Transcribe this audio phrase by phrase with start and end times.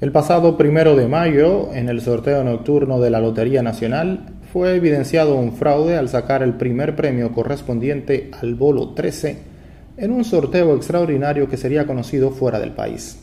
[0.00, 5.34] El pasado primero de mayo, en el sorteo nocturno de la Lotería Nacional, fue evidenciado
[5.34, 9.38] un fraude al sacar el primer premio correspondiente al bolo 13
[9.96, 13.18] en un sorteo extraordinario que sería conocido fuera del país.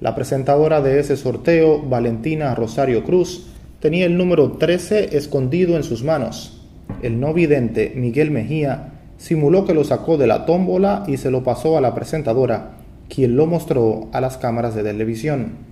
[0.00, 3.48] La presentadora de ese sorteo, Valentina Rosario Cruz,
[3.78, 6.66] tenía el número 13 escondido en sus manos.
[7.02, 11.44] El no vidente Miguel Mejía simuló que lo sacó de la tómbola y se lo
[11.44, 12.70] pasó a la presentadora,
[13.10, 15.71] quien lo mostró a las cámaras de televisión.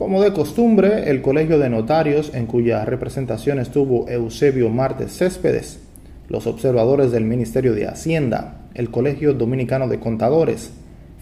[0.00, 5.78] Como de costumbre, el Colegio de Notarios, en cuya representación estuvo Eusebio Martes Céspedes,
[6.26, 10.70] los observadores del Ministerio de Hacienda, el Colegio Dominicano de Contadores,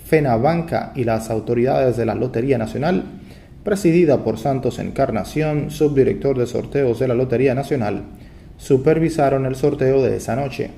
[0.05, 3.03] FENABANCA y las autoridades de la Lotería Nacional,
[3.65, 8.05] presidida por Santos Encarnación, subdirector de sorteos de la Lotería Nacional,
[8.59, 10.71] supervisaron el sorteo de esa noche.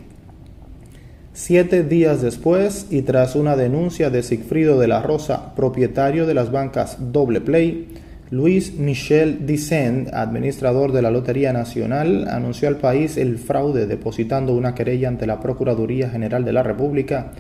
[1.43, 6.53] Siete días después, y tras una denuncia de Sigfrido de la Rosa, propietario de las
[6.53, 7.89] bancas Doble Play,
[8.31, 14.75] Luis Michel Dicen, administrador de la Lotería Nacional, anunció al país el fraude depositando una
[14.75, 17.33] querella ante la Procuraduría General de la República,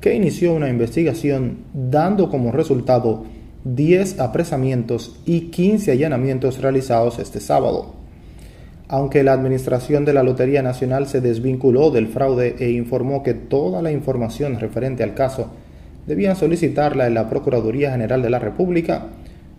[0.00, 3.24] que inició una investigación dando como resultado
[3.62, 8.03] 10 apresamientos y 15 allanamientos realizados este sábado
[8.88, 13.80] aunque la Administración de la Lotería Nacional se desvinculó del fraude e informó que toda
[13.82, 15.50] la información referente al caso
[16.06, 19.06] debían solicitarla en la Procuraduría General de la República,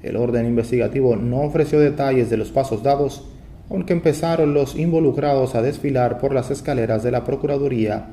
[0.04, 3.28] el orden investigativo no ofreció detalles de los pasos dados,
[3.72, 8.10] aunque empezaron los involucrados a desfilar por las escaleras de la Procuraduría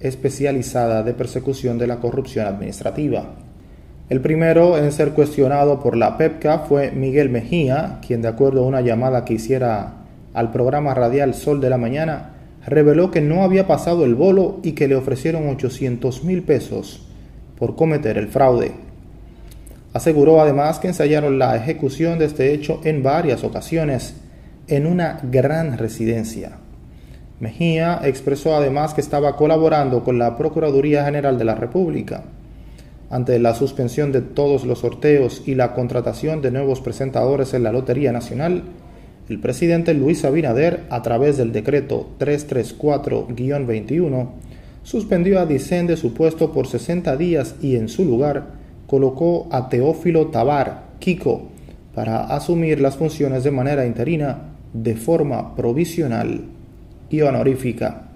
[0.00, 3.34] especializada de persecución de la corrupción administrativa.
[4.08, 8.66] El primero en ser cuestionado por la PEPCA fue Miguel Mejía, quien de acuerdo a
[8.66, 10.01] una llamada que hiciera
[10.34, 12.30] al programa radial Sol de la Mañana,
[12.66, 17.06] reveló que no había pasado el bolo y que le ofrecieron 800 mil pesos
[17.58, 18.72] por cometer el fraude.
[19.92, 24.16] Aseguró además que ensayaron la ejecución de este hecho en varias ocasiones
[24.68, 26.52] en una gran residencia.
[27.40, 32.22] Mejía expresó además que estaba colaborando con la Procuraduría General de la República.
[33.10, 37.72] Ante la suspensión de todos los sorteos y la contratación de nuevos presentadores en la
[37.72, 38.62] Lotería Nacional,
[39.28, 44.28] el presidente Luis Abinader, a través del decreto 334-21,
[44.82, 49.68] suspendió a Dicen de su puesto por 60 días y en su lugar colocó a
[49.68, 51.48] Teófilo Tabar, Kiko,
[51.94, 56.42] para asumir las funciones de manera interina de forma provisional
[57.10, 58.08] y honorífica.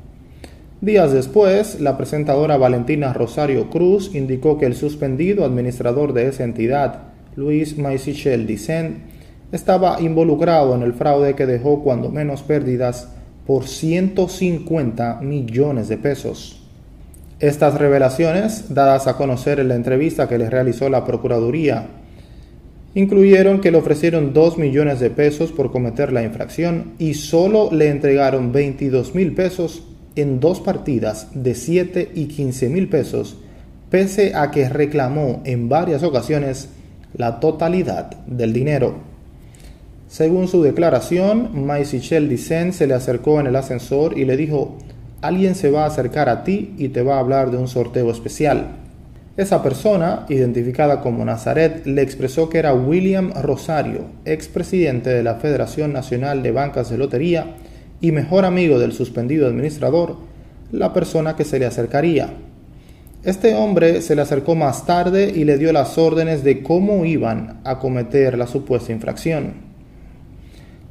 [0.80, 7.02] Días después, la presentadora Valentina Rosario Cruz indicó que el suspendido administrador de esa entidad,
[7.34, 9.15] Luis Maisichel Dicen,
[9.52, 13.08] estaba involucrado en el fraude que dejó cuando menos pérdidas
[13.46, 16.62] por 150 millones de pesos.
[17.38, 21.86] Estas revelaciones, dadas a conocer en la entrevista que le realizó la Procuraduría,
[22.94, 27.90] incluyeron que le ofrecieron 2 millones de pesos por cometer la infracción y solo le
[27.90, 29.82] entregaron 22 mil pesos
[30.16, 33.36] en dos partidas de 7 y 15 mil pesos,
[33.90, 36.70] pese a que reclamó en varias ocasiones
[37.14, 39.15] la totalidad del dinero.
[40.08, 44.76] Según su declaración, Maisichel Dicen se le acercó en el ascensor y le dijo,
[45.20, 48.10] alguien se va a acercar a ti y te va a hablar de un sorteo
[48.10, 48.68] especial.
[49.36, 55.92] Esa persona, identificada como Nazaret, le expresó que era William Rosario, expresidente de la Federación
[55.92, 57.56] Nacional de Bancas de Lotería
[58.00, 60.16] y mejor amigo del suspendido administrador,
[60.70, 62.30] la persona que se le acercaría.
[63.24, 67.60] Este hombre se le acercó más tarde y le dio las órdenes de cómo iban
[67.64, 69.75] a cometer la supuesta infracción.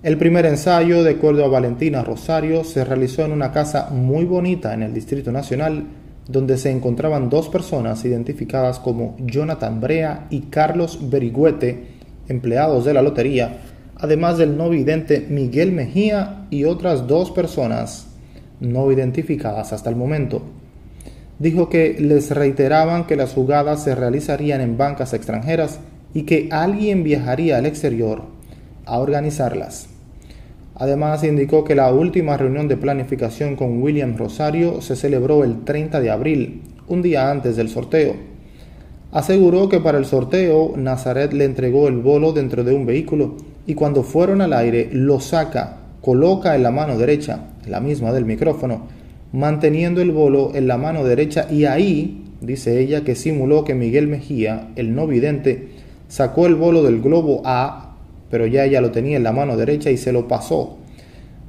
[0.05, 4.71] El primer ensayo, de acuerdo a Valentina Rosario, se realizó en una casa muy bonita
[4.75, 5.83] en el Distrito Nacional,
[6.27, 11.87] donde se encontraban dos personas identificadas como Jonathan Brea y Carlos Berigüete,
[12.27, 13.57] empleados de la lotería,
[13.95, 18.05] además del no vidente Miguel Mejía y otras dos personas
[18.59, 20.43] no identificadas hasta el momento.
[21.39, 25.79] Dijo que les reiteraban que las jugadas se realizarían en bancas extranjeras
[26.13, 28.21] y que alguien viajaría al exterior
[28.85, 29.94] a organizarlas.
[30.75, 36.01] Además, indicó que la última reunión de planificación con William Rosario se celebró el 30
[36.01, 38.15] de abril, un día antes del sorteo.
[39.11, 43.73] Aseguró que para el sorteo Nazaret le entregó el bolo dentro de un vehículo y
[43.73, 48.81] cuando fueron al aire lo saca, coloca en la mano derecha, la misma del micrófono,
[49.31, 54.07] manteniendo el bolo en la mano derecha y ahí, dice ella, que simuló que Miguel
[54.07, 55.69] Mejía, el no vidente,
[56.09, 57.94] sacó el bolo del globo A
[58.29, 60.77] pero ya ella lo tenía en la mano derecha y se lo pasó.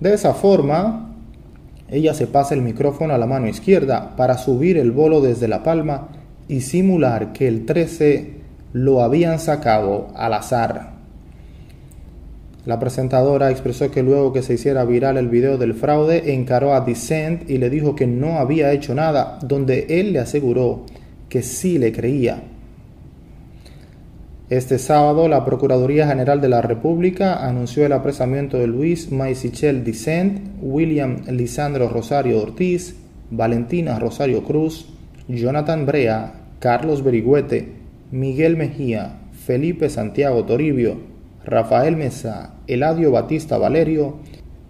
[0.01, 1.15] De esa forma,
[1.89, 5.63] ella se pasa el micrófono a la mano izquierda para subir el bolo desde la
[5.63, 6.09] palma
[6.49, 8.35] y simular que el 13
[8.73, 10.97] lo habían sacado al azar.
[12.67, 16.81] La presentadora expresó que luego que se hiciera viral el video del fraude, encaró a
[16.81, 20.85] Dissent y le dijo que no había hecho nada, donde él le aseguró
[21.29, 22.43] que sí le creía.
[24.49, 30.41] Este sábado, la Procuraduría General de la República anunció el apresamiento de Luis Maisichel Dissent,
[30.61, 32.95] William Lisandro Rosario Ortiz,
[33.29, 34.87] Valentina Rosario Cruz,
[35.27, 37.73] Jonathan Brea, Carlos Berigüete,
[38.13, 40.99] Miguel Mejía, Felipe Santiago Toribio,
[41.45, 44.19] Rafael Mesa, Eladio Batista Valerio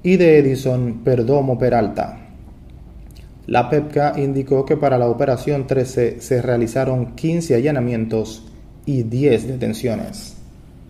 [0.02, 2.20] y de Edison Perdomo Peralta.
[3.46, 8.55] La PEPCA indicó que para la operación 13 se realizaron 15 allanamientos
[8.86, 10.35] y 10 detenciones.